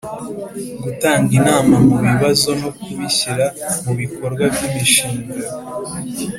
[0.83, 3.45] Gutanga inama mu bibazo no kubishyira
[3.83, 5.33] mu bikorwa by’imishinga;